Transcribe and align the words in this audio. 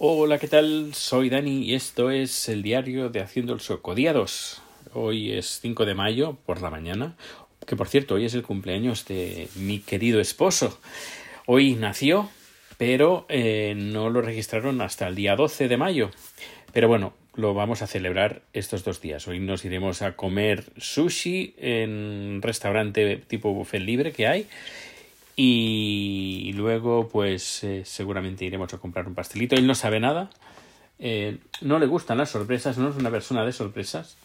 Hola, 0.00 0.38
¿qué 0.38 0.46
tal? 0.46 0.94
Soy 0.94 1.28
Dani 1.28 1.64
y 1.64 1.74
esto 1.74 2.12
es 2.12 2.48
el 2.48 2.62
diario 2.62 3.08
de 3.08 3.20
Haciendo 3.20 3.52
el 3.52 3.58
Sueco, 3.58 3.96
día 3.96 4.12
2. 4.12 4.62
Hoy 4.94 5.32
es 5.32 5.58
5 5.60 5.84
de 5.86 5.96
mayo 5.96 6.36
por 6.46 6.62
la 6.62 6.70
mañana, 6.70 7.16
que 7.66 7.74
por 7.74 7.88
cierto, 7.88 8.14
hoy 8.14 8.24
es 8.24 8.34
el 8.34 8.44
cumpleaños 8.44 9.06
de 9.06 9.48
mi 9.56 9.80
querido 9.80 10.20
esposo. 10.20 10.78
Hoy 11.46 11.74
nació, 11.74 12.30
pero 12.76 13.26
eh, 13.28 13.74
no 13.76 14.08
lo 14.08 14.22
registraron 14.22 14.80
hasta 14.82 15.08
el 15.08 15.16
día 15.16 15.34
12 15.34 15.66
de 15.66 15.76
mayo. 15.76 16.12
Pero 16.72 16.86
bueno, 16.86 17.12
lo 17.34 17.52
vamos 17.54 17.82
a 17.82 17.88
celebrar 17.88 18.42
estos 18.52 18.84
dos 18.84 19.00
días. 19.00 19.26
Hoy 19.26 19.40
nos 19.40 19.64
iremos 19.64 20.02
a 20.02 20.14
comer 20.14 20.62
sushi 20.76 21.56
en 21.58 21.90
un 21.90 22.40
restaurante 22.40 23.16
tipo 23.26 23.52
buffet 23.52 23.82
libre 23.82 24.12
que 24.12 24.28
hay 24.28 24.46
y 25.40 26.52
luego, 26.54 27.06
pues 27.06 27.62
eh, 27.62 27.84
seguramente 27.84 28.44
iremos 28.44 28.74
a 28.74 28.78
comprar 28.78 29.06
un 29.06 29.14
pastelito. 29.14 29.54
Él 29.54 29.68
no 29.68 29.76
sabe 29.76 30.00
nada. 30.00 30.30
Eh, 30.98 31.38
no 31.60 31.78
le 31.78 31.86
gustan 31.86 32.18
las 32.18 32.30
sorpresas, 32.30 32.76
no 32.76 32.90
es 32.90 32.96
una 32.96 33.08
persona 33.08 33.46
de 33.46 33.52
sorpresas. 33.52 34.16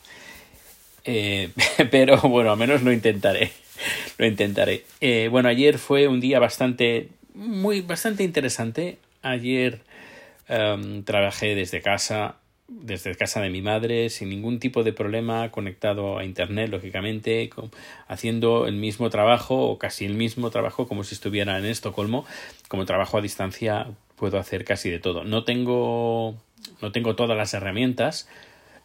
Eh, 1.04 1.52
pero 1.92 2.18
bueno, 2.22 2.52
al 2.52 2.58
menos 2.58 2.82
lo 2.82 2.92
intentaré. 2.92 3.52
Lo 4.18 4.26
intentaré. 4.26 4.86
bueno, 5.30 5.50
ayer 5.50 5.78
fue 5.78 6.08
un 6.08 6.20
día 6.20 6.40
bastante, 6.40 7.10
muy, 7.36 7.82
bastante 7.82 8.24
interesante. 8.24 8.98
Ayer 9.22 9.82
em, 10.48 11.04
trabajé 11.04 11.54
desde 11.54 11.84
casa 11.84 12.38
desde 12.68 13.16
casa 13.16 13.42
de 13.42 13.50
mi 13.50 13.62
madre 13.62 14.10
sin 14.10 14.30
ningún 14.30 14.60
tipo 14.60 14.84
de 14.84 14.94
problema 14.94 15.52
conectado 15.52 16.18
a 16.18 16.24
internet 16.24 16.70
lógicamente 16.70 17.50
haciendo 18.08 18.68
el 18.68 18.76
mismo 18.76 19.10
trabajo 19.10 19.68
o 19.68 19.78
casi 19.78 20.06
el 20.06 20.14
mismo 20.14 20.50
trabajo 20.50 20.88
como 20.88 21.04
si 21.04 21.14
estuviera 21.14 21.58
en 21.58 21.66
Estocolmo 21.66 22.26
como 22.70 22.86
trabajo 22.86 23.18
a 23.18 23.22
distancia 23.22 23.88
puedo 24.16 24.40
hacer 24.40 24.64
casi 24.64 24.90
de 24.90 25.00
todo. 25.00 25.24
No 25.24 25.44
tengo 25.44 26.36
no 26.82 26.92
tengo 26.92 27.16
todas 27.16 27.38
las 27.38 27.54
herramientas 27.54 28.30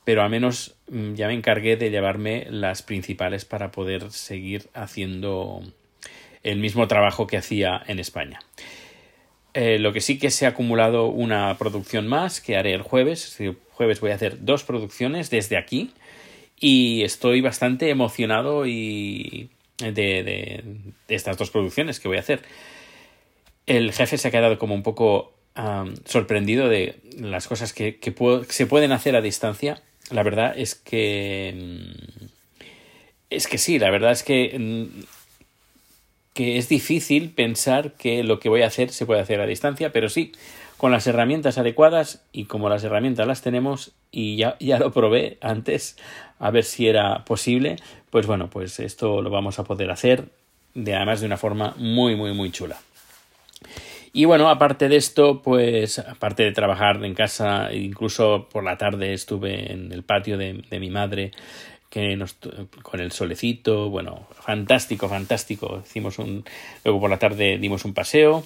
pero 0.05 0.23
al 0.23 0.31
menos 0.31 0.75
mm, 0.91 1.15
ya 1.15 1.29
me 1.29 1.35
encargué 1.35 1.77
de 1.77 1.91
llevarme 1.91 2.47
las 2.51 2.83
principales 2.83 3.45
para 3.45 3.71
poder 3.71 4.11
seguir 4.11 4.69
haciendo 4.75 5.63
el 6.43 6.59
mismo 6.59 6.89
trabajo 6.89 7.27
que 7.27 7.37
hacía 7.37 7.81
en 7.87 8.01
España 8.01 8.41
eh, 9.61 9.81
lo 9.81 9.93
que 9.93 10.01
sí 10.01 10.21
que 10.21 10.31
se 10.31 10.47
ha 10.47 10.51
acumulado 10.51 11.07
una 11.07 11.59
producción 11.59 12.07
más 12.07 12.41
que 12.41 12.57
haré 12.57 12.75
el 12.75 12.83
jueves. 12.83 13.41
El 13.41 13.57
jueves 13.73 13.99
voy 13.99 14.13
a 14.13 14.15
hacer 14.15 14.45
dos 14.45 14.63
producciones 14.63 15.31
desde 15.31 15.57
aquí 15.57 15.91
y 16.61 17.03
estoy 17.03 17.41
bastante 17.41 17.91
emocionado 17.91 18.67
y 18.69 19.51
de, 19.79 20.63
estas 21.09 21.37
dos 21.39 21.51
producciones 21.51 21.99
que 21.99 22.07
voy 22.07 22.19
a 22.19 22.21
hacer. 22.21 22.43
El 23.67 23.93
jefe 23.93 24.17
se 24.17 24.29
ha 24.29 24.31
quedado 24.31 24.61
como 24.61 24.77
un 24.77 24.85
poco 24.85 25.35
sorprendido 26.05 26.69
de 26.69 27.01
las 27.19 27.49
cosas 27.49 27.73
que, 27.73 27.99
se 28.51 28.67
pueden 28.67 28.93
hacer 28.93 29.17
a 29.17 29.21
distancia. 29.21 29.83
La 30.13 30.23
verdad 30.23 30.55
es 30.57 30.77
que... 30.77 31.55
Mm, 31.57 32.27
es 33.31 33.49
que 33.49 33.59
sí, 33.59 33.81
la 33.81 33.91
verdad 33.91 34.13
es 34.13 34.23
que 34.23 34.57
mm, 34.57 35.03
que 36.39 36.57
es 36.57 36.69
difícil 36.69 37.31
pensar 37.31 37.95
que 37.95 38.23
lo 38.23 38.39
que 38.39 38.49
voy 38.49 38.63
a 38.63 38.69
hacer 38.69 38.91
se 38.91 39.07
puede 39.07 39.21
hacer 39.21 39.41
a 39.41 39.47
distancia, 39.47 39.91
pero 39.91 40.09
sí, 40.09 40.31
con 40.77 40.93
las 40.93 41.05
herramientas 41.09 41.59
adecuadas 41.59 42.23
y 42.31 42.45
como 42.45 42.69
las 42.69 42.85
herramientas 42.85 43.27
las 43.27 43.43
tenemos 43.43 43.91
y 44.13 44.37
ya, 44.37 44.57
ya 44.61 44.79
lo 44.79 44.93
probé 44.93 45.39
antes 45.41 45.97
a 46.39 46.53
ver 46.53 46.63
si 46.63 46.87
era 46.87 47.25
posible, 47.25 47.75
pues 48.11 48.29
bueno, 48.29 48.49
pues 48.51 48.79
esto 48.79 49.21
lo 49.21 49.31
vamos 49.31 49.59
a 49.59 49.65
poder 49.65 49.91
hacer 49.91 50.27
de 50.75 50.95
además 50.95 51.19
de 51.19 51.27
una 51.27 51.39
forma 51.39 51.75
muy 51.77 52.15
muy 52.15 52.33
muy 52.35 52.53
chula. 52.53 52.79
Y 54.13 54.25
bueno, 54.25 54.49
aparte 54.49 54.89
de 54.89 54.95
esto, 54.95 55.43
pues 55.43 55.99
aparte 55.99 56.45
de 56.45 56.53
trabajar 56.53 57.05
en 57.05 57.15
casa, 57.15 57.73
incluso 57.73 58.49
por 58.49 58.63
la 58.63 58.79
tarde 58.79 59.13
estuve 59.13 59.73
en 59.73 59.91
el 59.91 60.05
patio 60.05 60.39
de, 60.39 60.63
de 60.71 60.79
mi 60.79 60.89
madre 60.89 61.33
que 61.91 62.17
nos, 62.17 62.37
con 62.83 63.01
el 63.01 63.13
solecito, 63.13 63.91
bueno, 63.91 64.27
fantástico, 64.33 65.09
fantástico. 65.09 65.83
Hicimos 65.85 66.19
un, 66.19 66.45
luego 66.85 67.01
por 67.01 67.11
la 67.11 67.19
tarde 67.19 67.59
dimos 67.59 67.85
un 67.85 67.95
paseo 67.95 68.45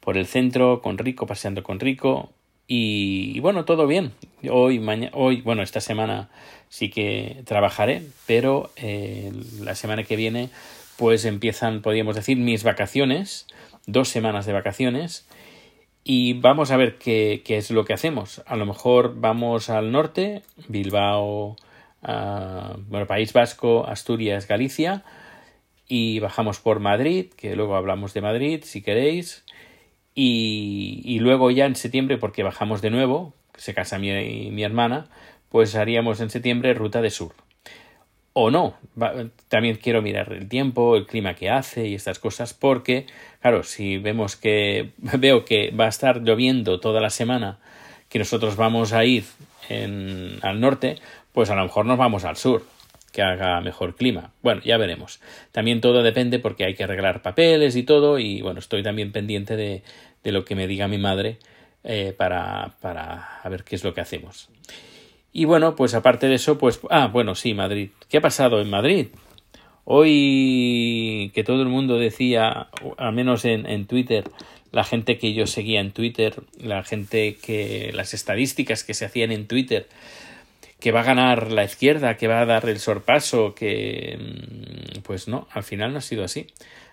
por 0.00 0.16
el 0.16 0.26
centro 0.26 0.82
con 0.82 0.98
Rico, 0.98 1.26
paseando 1.26 1.62
con 1.62 1.80
Rico 1.80 2.30
y, 2.66 3.40
bueno, 3.40 3.64
todo 3.64 3.86
bien. 3.86 4.12
Hoy, 4.50 4.78
mañana, 4.78 5.12
hoy, 5.14 5.42
bueno, 5.42 5.62
esta 5.62 5.80
semana 5.80 6.30
sí 6.68 6.90
que 6.90 7.42
trabajaré, 7.44 8.02
pero 8.26 8.70
eh, 8.76 9.32
la 9.60 9.74
semana 9.74 10.04
que 10.04 10.16
viene 10.16 10.50
pues 10.96 11.24
empiezan, 11.24 11.82
podríamos 11.82 12.14
decir, 12.14 12.36
mis 12.36 12.62
vacaciones, 12.62 13.46
dos 13.86 14.08
semanas 14.08 14.46
de 14.46 14.52
vacaciones 14.52 15.26
y 16.04 16.34
vamos 16.34 16.70
a 16.70 16.76
ver 16.76 16.98
qué, 16.98 17.42
qué 17.44 17.56
es 17.56 17.70
lo 17.70 17.84
que 17.84 17.94
hacemos. 17.94 18.42
A 18.46 18.56
lo 18.56 18.66
mejor 18.66 19.14
vamos 19.16 19.70
al 19.70 19.90
norte, 19.90 20.42
Bilbao, 20.68 21.56
bueno, 22.04 23.06
País 23.06 23.32
Vasco, 23.32 23.86
Asturias, 23.86 24.46
Galicia 24.46 25.04
y 25.88 26.20
bajamos 26.20 26.60
por 26.60 26.80
Madrid, 26.80 27.32
que 27.36 27.56
luego 27.56 27.76
hablamos 27.76 28.14
de 28.14 28.20
Madrid 28.20 28.60
si 28.64 28.82
queréis. 28.82 29.44
Y, 30.14 31.02
y 31.04 31.18
luego 31.18 31.50
ya 31.50 31.66
en 31.66 31.74
septiembre, 31.74 32.18
porque 32.18 32.44
bajamos 32.44 32.80
de 32.82 32.90
nuevo, 32.90 33.34
se 33.56 33.74
casa 33.74 33.98
mi, 33.98 34.50
mi 34.50 34.62
hermana, 34.62 35.08
pues 35.48 35.74
haríamos 35.74 36.20
en 36.20 36.30
septiembre 36.30 36.74
ruta 36.74 37.02
de 37.02 37.10
sur. 37.10 37.32
O 38.36 38.50
no, 38.50 38.74
también 39.48 39.76
quiero 39.76 40.02
mirar 40.02 40.32
el 40.32 40.48
tiempo, 40.48 40.96
el 40.96 41.06
clima 41.06 41.34
que 41.34 41.50
hace 41.50 41.86
y 41.86 41.94
estas 41.94 42.18
cosas, 42.18 42.52
porque, 42.52 43.06
claro, 43.40 43.62
si 43.62 43.96
vemos 43.98 44.34
que 44.34 44.90
veo 44.98 45.44
que 45.44 45.70
va 45.70 45.86
a 45.86 45.88
estar 45.88 46.22
lloviendo 46.22 46.80
toda 46.80 47.00
la 47.00 47.10
semana, 47.10 47.60
que 48.08 48.18
nosotros 48.18 48.56
vamos 48.56 48.92
a 48.92 49.04
ir 49.04 49.24
en, 49.68 50.38
al 50.42 50.60
norte, 50.60 50.96
pues 51.34 51.50
a 51.50 51.56
lo 51.56 51.64
mejor 51.64 51.84
nos 51.84 51.98
vamos 51.98 52.24
al 52.24 52.36
sur, 52.36 52.64
que 53.12 53.20
haga 53.20 53.60
mejor 53.60 53.96
clima. 53.96 54.30
Bueno, 54.40 54.62
ya 54.64 54.78
veremos. 54.78 55.20
También 55.52 55.80
todo 55.80 56.02
depende 56.02 56.38
porque 56.38 56.64
hay 56.64 56.74
que 56.74 56.84
arreglar 56.84 57.20
papeles 57.20 57.76
y 57.76 57.82
todo, 57.82 58.18
y 58.18 58.40
bueno, 58.40 58.60
estoy 58.60 58.82
también 58.82 59.12
pendiente 59.12 59.56
de, 59.56 59.82
de 60.22 60.32
lo 60.32 60.44
que 60.44 60.54
me 60.54 60.66
diga 60.66 60.88
mi 60.88 60.96
madre 60.98 61.38
eh, 61.82 62.14
para, 62.16 62.76
para 62.80 63.40
a 63.42 63.48
ver 63.48 63.64
qué 63.64 63.74
es 63.76 63.84
lo 63.84 63.92
que 63.92 64.00
hacemos. 64.00 64.48
Y 65.32 65.44
bueno, 65.44 65.74
pues 65.74 65.94
aparte 65.94 66.28
de 66.28 66.36
eso, 66.36 66.56
pues, 66.56 66.80
ah, 66.88 67.08
bueno, 67.08 67.34
sí, 67.34 67.52
Madrid. 67.52 67.90
¿Qué 68.08 68.18
ha 68.18 68.22
pasado 68.22 68.60
en 68.60 68.70
Madrid? 68.70 69.08
Hoy 69.84 71.32
que 71.34 71.42
todo 71.42 71.60
el 71.60 71.68
mundo 71.68 71.98
decía, 71.98 72.68
al 72.96 73.12
menos 73.12 73.44
en, 73.44 73.66
en 73.66 73.86
Twitter, 73.86 74.24
la 74.70 74.84
gente 74.84 75.18
que 75.18 75.34
yo 75.34 75.46
seguía 75.46 75.80
en 75.80 75.90
Twitter, 75.90 76.34
la 76.58 76.84
gente 76.84 77.36
que, 77.36 77.90
las 77.92 78.14
estadísticas 78.14 78.82
que 78.82 78.94
se 78.94 79.04
hacían 79.04 79.30
en 79.30 79.46
Twitter, 79.46 79.88
que 80.80 80.92
va 80.92 81.00
a 81.00 81.04
ganar 81.04 81.50
la 81.50 81.64
izquierda, 81.64 82.16
que 82.16 82.28
va 82.28 82.40
a 82.40 82.46
dar 82.46 82.68
el 82.68 82.78
sorpaso, 82.78 83.54
que 83.54 84.18
mm, 84.18 85.00
pues 85.02 85.28
no, 85.28 85.48
al 85.50 85.62
final 85.62 85.92
no 85.92 85.98
ha 85.98 86.02
sido 86.02 86.24
así. 86.24 86.46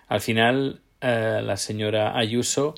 Al 0.08 0.20
final 0.20 0.80
eh, 1.00 1.40
la 1.42 1.56
señora 1.56 2.16
Ayuso 2.16 2.74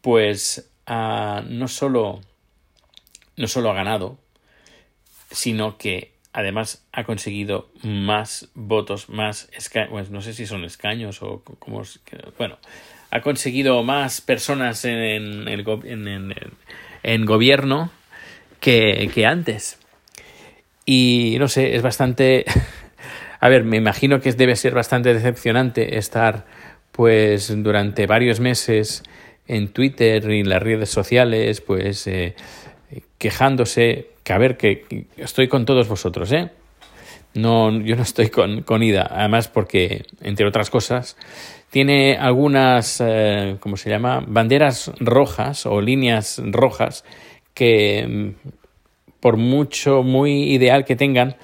pues 0.00 0.70
no 0.86 1.68
solo 1.68 2.20
no 3.36 3.46
solo 3.46 3.70
ha 3.70 3.74
ganado, 3.74 4.18
sino 5.30 5.78
que 5.78 6.12
además 6.32 6.86
ha 6.92 7.04
conseguido 7.04 7.70
más 7.82 8.48
votos, 8.54 9.08
más 9.08 9.48
escaños, 9.52 9.90
pues 9.90 10.10
no 10.10 10.20
sé 10.20 10.32
si 10.32 10.46
son 10.46 10.64
escaños 10.64 11.22
o 11.22 11.42
como 11.42 11.82
bueno, 12.38 12.58
ha 13.10 13.20
conseguido 13.20 13.82
más 13.82 14.20
personas 14.20 14.84
en, 14.84 14.98
el, 15.48 15.66
en, 15.84 16.34
en 17.02 17.24
gobierno 17.24 17.90
que, 18.60 19.10
que 19.12 19.26
antes. 19.26 19.79
Y 20.90 21.36
no 21.38 21.46
sé, 21.46 21.76
es 21.76 21.82
bastante... 21.82 22.44
A 23.42 23.48
ver, 23.48 23.62
me 23.62 23.76
imagino 23.76 24.20
que 24.20 24.32
debe 24.32 24.56
ser 24.56 24.74
bastante 24.74 25.14
decepcionante 25.14 25.96
estar 25.96 26.46
pues 26.90 27.54
durante 27.62 28.08
varios 28.08 28.40
meses 28.40 29.04
en 29.46 29.68
Twitter 29.68 30.28
y 30.32 30.40
en 30.40 30.48
las 30.48 30.60
redes 30.60 30.90
sociales 30.90 31.60
pues 31.60 32.08
eh, 32.08 32.34
quejándose, 33.18 34.08
que 34.24 34.32
a 34.32 34.38
ver, 34.38 34.56
que, 34.56 35.06
estoy 35.16 35.46
con 35.46 35.64
todos 35.64 35.86
vosotros, 35.88 36.32
¿eh? 36.32 36.50
No, 37.34 37.70
yo 37.80 37.94
no 37.94 38.02
estoy 38.02 38.28
con, 38.28 38.62
con 38.62 38.82
Ida, 38.82 39.06
además 39.08 39.46
porque, 39.46 40.06
entre 40.20 40.44
otras 40.44 40.70
cosas, 40.70 41.16
tiene 41.70 42.16
algunas, 42.18 43.00
eh, 43.00 43.58
¿cómo 43.60 43.76
se 43.76 43.90
llama? 43.90 44.24
Banderas 44.26 44.90
rojas 44.98 45.66
o 45.66 45.80
líneas 45.80 46.42
rojas 46.44 47.04
que 47.54 48.34
por 49.20 49.36
mucho, 49.36 50.02
muy 50.02 50.44
ideal 50.52 50.84
que 50.84 50.96
tengan, 50.96 51.36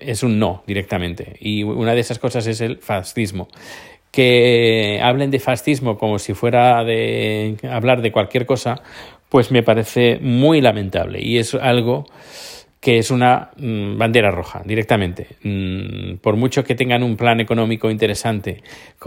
es 0.00 0.22
un 0.22 0.38
no 0.38 0.62
directamente. 0.66 1.36
Y 1.40 1.62
una 1.64 1.94
de 1.94 2.00
esas 2.00 2.18
cosas 2.18 2.46
es 2.46 2.60
el 2.60 2.78
fascismo. 2.78 3.48
Que 4.10 5.00
hablen 5.02 5.30
de 5.30 5.40
fascismo 5.40 5.98
como 5.98 6.18
si 6.18 6.32
fuera 6.32 6.82
de 6.84 7.56
hablar 7.70 8.00
de 8.00 8.12
cualquier 8.12 8.46
cosa, 8.46 8.82
pues 9.28 9.50
me 9.50 9.62
parece 9.62 10.18
muy 10.20 10.60
lamentable. 10.60 11.20
Y 11.20 11.38
es 11.38 11.54
algo 11.54 12.06
que 12.80 12.98
es 12.98 13.10
una 13.10 13.50
mm, 13.56 13.98
bandera 13.98 14.30
roja 14.30 14.62
directamente. 14.64 15.26
Mm, 15.42 16.18
por 16.18 16.36
mucho 16.36 16.62
que 16.62 16.76
tengan 16.76 17.02
un 17.02 17.16
plan 17.16 17.40
económico 17.40 17.90
interesante, 17.90 18.62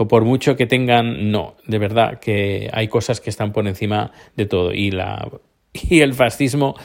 por 0.08 0.24
mucho 0.24 0.54
que 0.54 0.66
tengan, 0.66 1.30
no, 1.30 1.56
de 1.66 1.78
verdad 1.78 2.20
que 2.20 2.68
hay 2.72 2.88
cosas 2.88 3.20
que 3.20 3.30
están 3.30 3.52
por 3.52 3.66
encima 3.66 4.12
de 4.36 4.44
todo. 4.46 4.74
Y 4.74 4.90
la 4.90 5.26
y 5.88 6.00
el 6.00 6.14
fascismo, 6.14 6.76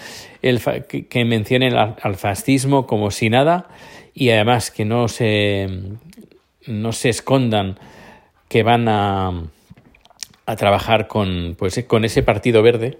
el 0.41 0.61
que 0.61 1.25
mencionen 1.25 1.75
al, 1.75 2.15
fascismo 2.15 2.85
como 2.85 3.11
si 3.11 3.29
nada 3.29 3.67
y 4.13 4.29
además 4.29 4.71
que 4.71 4.85
no 4.85 5.07
se, 5.07 5.67
no 6.67 6.91
se 6.91 7.09
escondan 7.09 7.79
que 8.47 8.63
van 8.63 8.87
a, 8.87 9.43
a 10.45 10.55
trabajar 10.55 11.07
con, 11.07 11.55
pues, 11.57 11.83
con 11.87 12.05
ese 12.05 12.23
partido 12.23 12.61
verde 12.61 12.99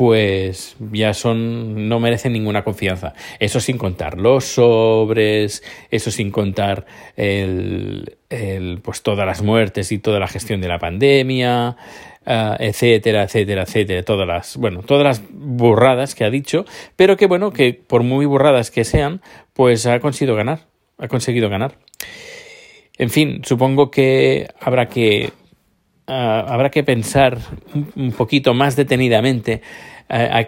pues 0.00 0.76
ya 0.92 1.12
son 1.12 1.90
no 1.90 2.00
merecen 2.00 2.32
ninguna 2.32 2.64
confianza. 2.64 3.12
Eso 3.38 3.60
sin 3.60 3.76
contar 3.76 4.16
los 4.18 4.46
sobres, 4.46 5.62
eso 5.90 6.10
sin 6.10 6.30
contar 6.30 6.86
el, 7.16 8.16
el 8.30 8.80
pues 8.82 9.02
todas 9.02 9.26
las 9.26 9.42
muertes 9.42 9.92
y 9.92 9.98
toda 9.98 10.18
la 10.18 10.26
gestión 10.26 10.62
de 10.62 10.68
la 10.68 10.78
pandemia, 10.78 11.76
uh, 12.26 12.56
etcétera, 12.58 13.24
etcétera, 13.24 13.62
etcétera, 13.62 14.02
todas 14.02 14.26
las 14.26 14.56
bueno, 14.56 14.82
todas 14.82 15.04
las 15.04 15.22
burradas 15.30 16.14
que 16.14 16.24
ha 16.24 16.30
dicho, 16.30 16.64
pero 16.96 17.16
que 17.16 17.26
bueno, 17.26 17.52
que 17.52 17.74
por 17.74 18.02
muy 18.02 18.26
burradas 18.26 18.70
que 18.70 18.84
sean, 18.84 19.20
pues 19.52 19.86
ha 19.86 20.00
conseguido 20.00 20.36
ganar, 20.36 20.66
ha 20.98 21.08
conseguido 21.08 21.48
ganar. 21.48 21.78
En 22.98 23.10
fin, 23.10 23.40
supongo 23.44 23.90
que 23.90 24.48
habrá 24.60 24.86
que 24.88 25.32
Ah, 26.12 26.44
habrá 26.48 26.70
que 26.70 26.82
pensar 26.82 27.38
un, 27.94 28.10
poquito 28.10 28.52
más 28.52 28.74
detenidamente 28.74 29.62
a, 30.08 30.44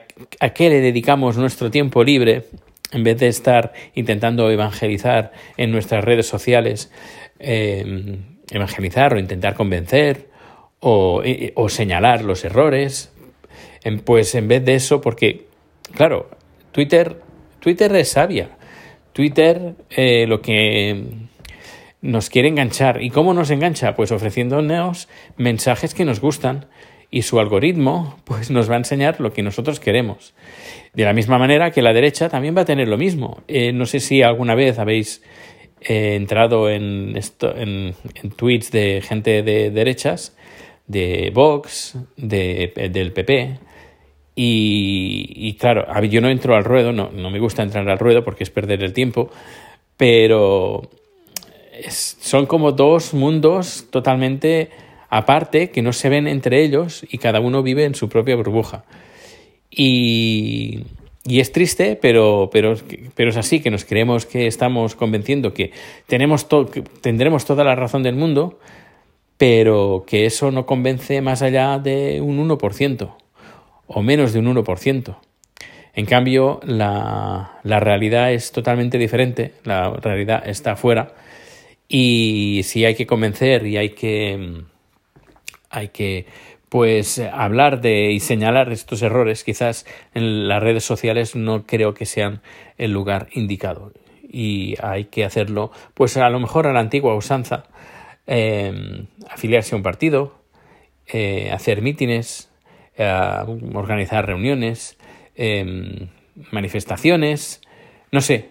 qué 0.54 0.68
le 0.68 0.80
dedicamos 0.80 1.36
nuestro 1.36 1.70
tiempo 1.70 2.02
libre 2.02 2.46
en 2.90 3.04
vez 3.04 3.16
de 3.20 3.28
estar 3.28 3.72
intentando 3.94 4.50
evangelizar 4.50 5.30
en 5.56 5.70
nuestras 5.70 6.02
redes 6.02 6.26
sociales, 6.26 6.90
evangelizar 7.38 9.14
o 9.14 9.20
intentar 9.20 9.54
convencer 9.54 10.30
o, 10.82 11.22
o, 11.54 11.68
señalar 11.68 12.24
los 12.24 12.44
errores, 12.44 13.12
pues 14.04 14.34
en 14.34 14.48
vez 14.48 14.64
de 14.64 14.74
eso, 14.74 15.00
porque, 15.00 15.46
claro, 15.94 16.28
Twitter, 16.72 17.20
Twitter 17.60 17.94
es 17.94 18.08
sabia. 18.08 18.50
Twitter 19.12 19.76
eh, 19.90 20.26
lo 20.26 20.42
que 20.42 21.04
nos 22.00 22.30
quiere 22.30 22.48
enganchar. 22.48 23.00
¿Y 23.02 23.10
cómo 23.10 23.32
nos 23.32 23.50
engancha? 23.50 23.94
Pues 23.94 24.10
ofreciéndonos 24.10 25.08
mensajes 25.36 25.94
que 25.94 26.04
nos 26.04 26.20
gustan 26.20 26.66
y 27.10 27.22
su 27.22 27.38
algoritmo 27.38 28.18
pues 28.24 28.50
nos 28.50 28.68
va 28.68 28.74
a 28.74 28.78
enseñar 28.78 29.20
lo 29.20 29.32
que 29.32 29.42
nosotros 29.42 29.78
queremos. 29.78 30.34
De 30.94 31.04
la 31.04 31.12
misma 31.12 31.38
manera 31.38 31.70
que 31.70 31.82
la 31.82 31.92
derecha 31.92 32.28
también 32.28 32.56
va 32.56 32.62
a 32.62 32.66
tener 32.66 32.88
lo 32.88 32.98
mismo. 32.98 33.42
Eh, 33.46 33.72
no 33.72 33.86
sé 33.86 34.00
si 34.00 34.22
alguna 34.22 34.56
vez 34.56 34.80
habéis 34.80 35.22
eh, 35.80 36.16
entrado 36.16 36.68
en, 36.68 37.16
esto, 37.16 37.54
en, 37.56 37.94
tweets 38.36 38.72
de 38.72 39.02
gente 39.02 39.42
de 39.42 39.70
derechas, 39.70 40.36
de 40.86 41.30
Vox, 41.34 41.96
de, 42.16 42.90
del 42.92 43.12
PP. 43.12 43.58
Y, 44.34 45.32
y, 45.36 45.54
claro, 45.54 45.86
yo 46.04 46.20
no 46.20 46.28
entro 46.28 46.56
al 46.56 46.64
ruedo, 46.64 46.92
no, 46.92 47.10
no 47.12 47.30
me 47.30 47.38
gusta 47.38 47.62
entrar 47.62 47.88
al 47.88 47.98
ruedo 47.98 48.24
porque 48.24 48.44
es 48.44 48.50
perder 48.50 48.82
el 48.82 48.92
tiempo, 48.92 49.30
pero 49.96 50.88
son 51.88 52.46
como 52.46 52.72
dos 52.72 53.14
mundos 53.14 53.86
totalmente 53.90 54.70
aparte 55.10 55.70
que 55.70 55.82
no 55.82 55.92
se 55.92 56.08
ven 56.08 56.26
entre 56.26 56.62
ellos 56.62 57.04
y 57.10 57.18
cada 57.18 57.40
uno 57.40 57.62
vive 57.62 57.84
en 57.84 57.94
su 57.94 58.08
propia 58.08 58.36
burbuja. 58.36 58.84
Y, 59.70 60.84
y 61.24 61.40
es 61.40 61.52
triste, 61.52 61.98
pero, 62.00 62.50
pero, 62.52 62.74
pero 63.14 63.30
es 63.30 63.36
así, 63.36 63.60
que 63.60 63.70
nos 63.70 63.84
creemos 63.84 64.26
que 64.26 64.46
estamos 64.46 64.94
convenciendo 64.94 65.54
que, 65.54 65.72
tenemos 66.06 66.44
que 66.44 66.82
tendremos 67.00 67.44
toda 67.44 67.62
la 67.62 67.74
razón 67.74 68.02
del 68.02 68.16
mundo, 68.16 68.58
pero 69.42 70.04
que 70.06 70.24
eso 70.24 70.52
no 70.52 70.66
convence 70.66 71.20
más 71.20 71.42
allá 71.42 71.80
de 71.80 72.20
un 72.20 72.48
1% 72.48 73.12
o 73.88 74.00
menos 74.00 74.32
de 74.32 74.38
un 74.38 74.54
1%. 74.54 75.16
En 75.94 76.06
cambio, 76.06 76.60
la, 76.62 77.58
la 77.64 77.80
realidad 77.80 78.32
es 78.32 78.52
totalmente 78.52 78.98
diferente, 78.98 79.54
la 79.64 79.94
realidad 79.94 80.48
está 80.48 80.74
afuera 80.74 81.16
y 81.88 82.60
si 82.62 82.84
hay 82.84 82.94
que 82.94 83.04
convencer 83.04 83.66
y 83.66 83.78
hay 83.78 83.88
que, 83.88 84.62
hay 85.70 85.88
que 85.88 86.26
pues 86.68 87.18
hablar 87.18 87.80
de 87.80 88.12
y 88.12 88.20
señalar 88.20 88.70
estos 88.70 89.02
errores, 89.02 89.42
quizás 89.42 89.86
en 90.14 90.46
las 90.46 90.62
redes 90.62 90.84
sociales 90.84 91.34
no 91.34 91.66
creo 91.66 91.94
que 91.94 92.06
sean 92.06 92.42
el 92.78 92.92
lugar 92.92 93.26
indicado. 93.32 93.90
Y 94.22 94.76
hay 94.80 95.06
que 95.06 95.24
hacerlo, 95.24 95.72
pues 95.94 96.16
a 96.16 96.30
lo 96.30 96.38
mejor 96.38 96.68
a 96.68 96.72
la 96.72 96.78
antigua 96.78 97.16
usanza, 97.16 97.64
em, 98.26 99.06
afiliarse 99.28 99.74
a 99.74 99.76
un 99.76 99.82
partido, 99.82 100.34
eh, 101.06 101.50
hacer 101.52 101.82
mítines, 101.82 102.50
eh, 102.96 103.44
organizar 103.74 104.26
reuniones, 104.26 104.98
em, 105.34 106.08
manifestaciones, 106.50 107.60
no 108.10 108.20
sé. 108.20 108.50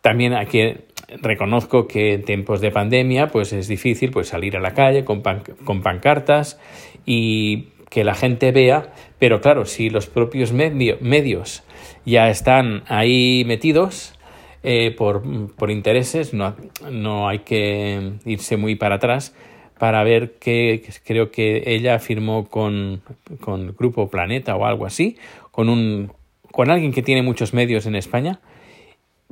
También 0.00 0.34
hay 0.34 0.46
que 0.46 0.88
reconozco 1.22 1.88
que 1.88 2.14
en 2.14 2.24
tiempos 2.24 2.60
de 2.60 2.70
pandemia 2.70 3.28
pues 3.28 3.52
es 3.52 3.66
difícil 3.66 4.10
pues 4.10 4.28
salir 4.28 4.56
a 4.56 4.60
la 4.60 4.74
calle 4.74 5.04
con, 5.04 5.22
con 5.64 5.82
pancartas 5.82 6.60
y 7.06 7.68
que 7.88 8.04
la 8.04 8.14
gente 8.14 8.52
vea, 8.52 8.92
pero 9.18 9.40
claro, 9.40 9.64
si 9.64 9.88
los 9.88 10.06
propios 10.06 10.52
medios 10.52 11.64
ya 12.04 12.28
están 12.28 12.84
ahí 12.86 13.44
metidos 13.46 14.17
eh, 14.62 14.94
por, 14.96 15.22
por, 15.54 15.70
intereses, 15.70 16.34
no, 16.34 16.54
no 16.90 17.28
hay 17.28 17.40
que 17.40 18.12
irse 18.24 18.56
muy 18.56 18.74
para 18.74 18.96
atrás 18.96 19.34
para 19.78 20.02
ver 20.02 20.32
que 20.40 20.82
creo 21.04 21.30
que 21.30 21.62
ella 21.66 21.98
firmó 22.00 22.48
con, 22.48 23.00
con 23.40 23.74
Grupo 23.76 24.08
Planeta 24.08 24.56
o 24.56 24.66
algo 24.66 24.86
así, 24.86 25.16
con 25.52 25.68
un 25.68 26.12
con 26.50 26.70
alguien 26.70 26.92
que 26.92 27.02
tiene 27.02 27.22
muchos 27.22 27.54
medios 27.54 27.86
en 27.86 27.94
España, 27.94 28.40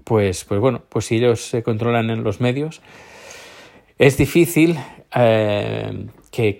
pues, 0.04 0.44
pues 0.44 0.60
bueno, 0.60 0.82
pues 0.88 1.06
si 1.06 1.16
ellos 1.16 1.40
se 1.40 1.64
controlan 1.64 2.10
en 2.10 2.22
los 2.22 2.40
medios, 2.40 2.82
es 3.98 4.16
difícil 4.16 4.78
eh, 5.14 6.06
que, 6.30 6.58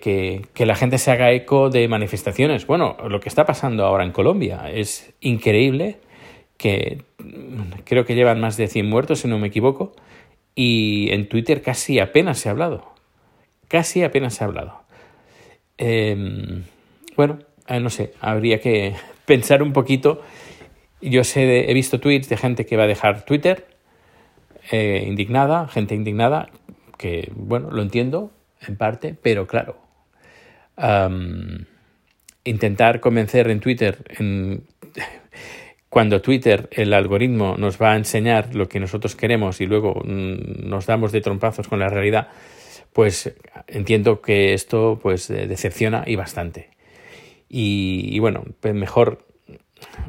que, 0.53 0.65
la 0.65 0.75
gente 0.75 0.97
se 0.97 1.11
haga 1.11 1.31
eco 1.31 1.69
de 1.69 1.87
manifestaciones. 1.87 2.67
Bueno, 2.67 2.97
lo 3.07 3.19
que 3.19 3.29
está 3.29 3.45
pasando 3.45 3.85
ahora 3.85 4.03
en 4.03 4.11
Colombia 4.11 4.69
es 4.69 5.13
increíble, 5.21 5.99
que 6.57 7.03
creo 7.83 8.05
que 8.05 8.15
llevan 8.15 8.39
más 8.39 8.57
de 8.57 8.67
100 8.67 8.89
muertos, 8.89 9.19
si 9.19 9.27
no 9.27 9.39
me 9.39 9.47
equivoco, 9.47 9.95
y 10.55 11.09
en 11.11 11.29
Twitter 11.29 11.61
casi 11.61 11.99
apenas 11.99 12.39
se 12.39 12.49
ha 12.49 12.51
hablado. 12.51 12.93
Casi 13.67 14.03
apenas 14.03 14.35
se 14.35 14.43
ha 14.43 14.47
hablado. 14.47 14.81
Em, 15.77 16.63
bueno, 17.15 17.39
eh, 17.67 17.79
no 17.79 17.89
sé, 17.89 18.13
habría 18.19 18.59
que 18.59 18.95
pensar 19.25 19.61
un 19.61 19.73
poquito 19.73 20.21
yo 21.01 21.23
sé 21.23 21.69
he 21.69 21.73
visto 21.73 21.99
tweets 21.99 22.29
de 22.29 22.37
gente 22.37 22.65
que 22.65 22.77
va 22.77 22.83
a 22.83 22.87
dejar 22.87 23.23
Twitter 23.23 23.67
eh, 24.71 25.03
indignada, 25.07 25.67
gente 25.67 25.95
indignada, 25.95 26.49
que 26.97 27.31
bueno, 27.35 27.71
lo 27.71 27.81
entiendo 27.81 28.31
en 28.67 28.75
parte, 28.75 29.15
pero 29.21 29.47
claro, 29.47 29.77
intentar 32.43 32.99
convencer 32.99 33.49
en 33.49 33.59
Twitter, 33.59 34.03
cuando 35.97 36.21
Twitter, 36.21 36.69
el 36.73 36.93
algoritmo, 36.93 37.55
nos 37.57 37.81
va 37.81 37.93
a 37.93 37.95
enseñar 37.95 38.53
lo 38.53 38.69
que 38.69 38.79
nosotros 38.79 39.15
queremos 39.15 39.61
y 39.61 39.65
luego 39.65 39.99
mm, 40.05 40.69
nos 40.69 40.85
damos 40.85 41.11
de 41.11 41.21
trompazos 41.21 41.67
con 41.67 41.79
la 41.79 41.89
realidad, 41.89 42.27
pues 42.93 43.33
entiendo 43.65 44.21
que 44.21 44.53
esto 44.53 44.99
pues 45.01 45.27
decepciona 45.27 46.03
y 46.05 46.15
bastante. 46.15 46.69
Y, 47.49 48.19
bueno, 48.19 48.43
pues 48.59 48.75
mejor 48.75 49.25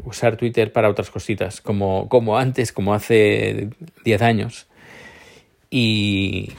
usar 0.05 0.37
Twitter 0.37 0.75
para 0.75 0.91
otras 0.91 1.09
cositas, 1.09 1.63
como, 1.63 2.11
como 2.11 2.37
antes, 2.37 2.71
como 2.71 2.93
hace 2.93 3.71
10 4.05 4.21
años, 4.21 4.69
y, 5.71 6.53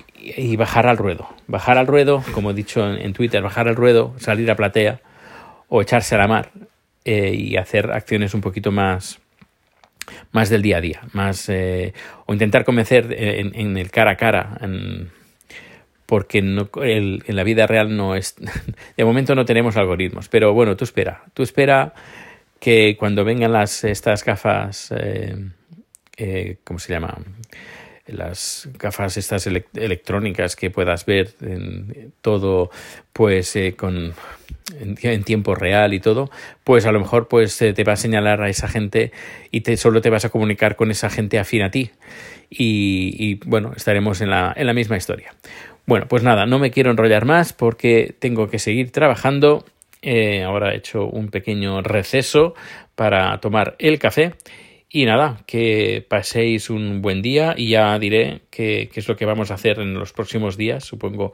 bajar 0.57 0.88
al 0.88 0.98
ruedo. 0.98 1.29
Bajar 1.45 1.77
al 1.77 1.86
ruedo, 1.86 2.24
como 2.33 2.50
he 2.50 2.55
dicho 2.55 2.83
en, 2.83 3.13
Twitter, 3.13 3.43
bajar 3.43 3.67
al 3.67 3.75
ruedo, 3.75 4.15
salir 4.17 4.50
a 4.50 4.55
platea 4.55 5.01
o 5.67 5.83
echarse 5.83 6.15
a 6.15 6.17
la 6.17 6.27
mar 6.27 6.51
eh, 7.06 7.34
y 7.34 7.58
hacer 7.58 7.91
acciones 7.91 8.34
un 8.34 8.41
poquito 8.41 8.72
más 8.72 9.20
más 10.32 10.50
del 10.50 10.63
día 10.63 10.77
a 10.77 10.82
día, 10.82 11.01
más 11.13 11.50
eh, 11.50 11.94
o 12.25 12.34
intentar 12.34 12.65
convencer 12.65 13.15
en, 13.15 13.77
el 13.77 13.91
cara 13.91 14.12
a 14.12 14.15
cara, 14.15 14.60
porque 16.08 16.41
no, 16.41 16.68
en 16.82 17.36
la 17.36 17.44
vida 17.44 17.68
real 17.68 17.96
no 17.96 18.15
es, 18.15 18.36
de 18.98 19.06
momento 19.06 19.36
no 19.36 19.46
tenemos 19.46 19.77
algoritmos, 19.77 20.27
pero 20.27 20.51
bueno, 20.53 20.75
tú 20.75 20.84
espera, 20.84 21.24
tú 21.36 21.44
espera 21.44 21.94
que 22.60 22.96
cuando 22.98 23.24
vengan 23.24 23.53
las, 23.53 23.84
estas 23.84 24.25
gafas, 24.25 24.91
eh, 26.18 26.58
¿cómo 26.63 26.79
se 26.79 26.91
llama? 26.91 27.18
Las 28.12 28.70
gafas 28.78 29.18
estas 29.18 29.48
electrónicas 29.48 30.56
que 30.56 30.70
puedas 30.70 31.06
ver 31.06 31.34
en 31.42 32.13
todo, 32.22 32.70
pues 33.13 33.56
eh, 33.56 33.75
con 33.75 34.13
en, 34.80 35.24
tiempo 35.24 35.56
real 35.56 35.94
y 35.94 36.00
todo, 36.00 36.30
pues 36.63 36.86
a 36.86 36.92
lo 36.92 37.00
mejor 37.00 37.28
pues 37.28 37.58
te 37.58 37.84
va 37.84 37.94
a 37.94 37.98
señalar 37.98 38.42
a 38.42 38.50
esa 38.50 38.68
gente 38.68 39.12
y 39.51 39.62
solo 39.78 40.01
te 40.01 40.10
vas 40.10 40.25
a 40.25 40.30
comunicar 40.30 40.75
con 40.75 40.92
esa 40.92 41.10
gente 41.10 41.39
afín 41.39 41.63
a 41.63 41.72
ti. 41.72 41.92
Y, 42.50 43.16
y 43.18 43.39
bueno, 43.46 43.74
estaremos 43.75 44.22
en 44.22 44.30
la, 44.30 44.54
en 44.56 44.66
la 44.66 44.74
misma 44.74 44.98
historia. 44.98 45.34
Bueno, 45.86 46.08
pues 46.08 46.24
nada, 46.24 46.46
no 46.46 46.60
me 46.60 46.72
quiero 46.72 46.92
enrollar 46.92 47.25
más 47.25 47.54
porque 47.54 48.16
tengo 48.20 48.48
que 48.48 48.60
seguir 48.60 48.92
trabajando 48.92 49.66
Eh, 50.01 50.44
ahora 50.44 50.72
he 50.72 50.78
hecho 50.78 51.06
un 51.08 51.28
pequeño 51.28 51.82
receso 51.82 52.54
para 52.96 53.38
tomar 53.39 53.75
el 53.80 54.00
café. 54.00 54.34
Y 54.91 55.05
nada, 55.05 55.38
que 55.46 56.03
paséis 56.10 56.72
un 56.72 57.03
buen 57.03 57.22
día 57.22 57.53
y 57.55 57.69
ya 57.69 58.00
diré 58.00 58.41
qué, 58.50 58.89
es 58.91 59.08
lo 59.08 59.15
que 59.15 59.25
vamos 59.25 59.51
a 59.51 59.53
hacer 59.53 59.79
en 59.79 59.93
los 59.93 60.13
próximos 60.13 60.58
días. 60.58 60.84
Supongo, 60.84 61.31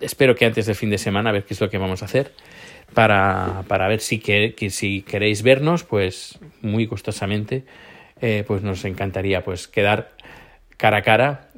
espero 0.00 0.34
que 0.34 0.46
antes 0.46 0.64
del 0.64 0.74
fin 0.74 0.88
de 0.88 0.96
semana, 0.96 1.28
a 1.28 1.32
ver 1.34 1.44
qué 1.44 1.52
es 1.52 1.60
lo 1.60 1.68
que 1.68 1.76
vamos 1.76 2.00
a 2.00 2.06
hacer. 2.06 2.32
Para, 2.94 3.64
para 3.68 3.88
ver 3.88 4.00
si, 4.00 4.20
que, 4.20 4.54
si 4.70 5.02
queréis 5.02 5.42
vernos, 5.42 5.84
pues 5.84 6.38
muy 6.62 6.86
gustosamente, 6.86 7.66
eh, 8.22 8.42
pues 8.46 8.62
nos 8.62 8.86
encantaría 8.86 9.44
pues 9.44 9.68
quedar 9.68 10.12
cara 10.78 10.98
a 10.98 11.02
cara, 11.02 11.50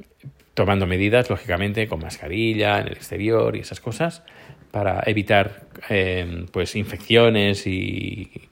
tomando 0.53 0.85
medidas, 0.85 1.29
lógicamente, 1.29 1.87
con 1.87 2.01
mascarilla 2.01 2.81
en 2.81 2.87
el 2.87 2.93
exterior 2.93 3.55
y 3.55 3.59
esas 3.59 3.79
cosas, 3.79 4.23
para 4.71 5.01
evitar 5.05 5.61
eh, 5.89 6.45
pues 6.51 6.75
infecciones 6.75 7.65
y 7.67 8.49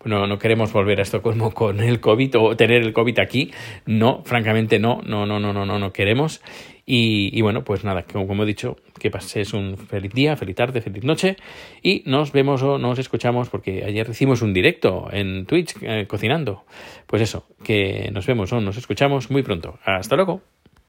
bueno, 0.00 0.26
no 0.26 0.38
queremos 0.38 0.72
volver 0.72 1.00
a 1.00 1.02
Estocolmo 1.02 1.52
con 1.52 1.80
el 1.80 2.00
COVID 2.00 2.38
o 2.38 2.56
tener 2.56 2.82
el 2.82 2.92
COVID 2.92 3.18
aquí. 3.18 3.50
No, 3.86 4.22
francamente 4.24 4.78
no, 4.78 5.00
no, 5.04 5.26
no, 5.26 5.40
no, 5.40 5.52
no, 5.52 5.66
no, 5.66 5.78
no 5.78 5.92
queremos. 5.92 6.40
Y, 6.86 7.30
y 7.36 7.42
bueno, 7.42 7.64
pues 7.64 7.84
nada, 7.84 8.04
como, 8.04 8.42
he 8.42 8.46
dicho, 8.46 8.76
que 8.98 9.10
pases 9.10 9.52
un 9.52 9.76
feliz 9.76 10.12
día, 10.14 10.36
feliz 10.36 10.56
tarde, 10.56 10.80
feliz 10.80 11.04
noche 11.04 11.36
y 11.82 12.02
nos 12.06 12.32
vemos 12.32 12.62
o 12.62 12.78
nos 12.78 12.98
escuchamos 12.98 13.50
porque 13.50 13.84
ayer 13.84 14.08
hicimos 14.08 14.40
un 14.40 14.54
directo 14.54 15.08
en 15.12 15.44
Twitch 15.44 15.74
eh, 15.82 16.06
cocinando. 16.08 16.64
Pues 17.06 17.20
eso, 17.20 17.46
que 17.62 18.10
nos 18.12 18.26
vemos 18.26 18.52
o 18.52 18.60
nos 18.60 18.78
escuchamos 18.78 19.30
muy 19.30 19.42
pronto. 19.42 19.78
Hasta 19.84 20.16
luego. 20.16 20.40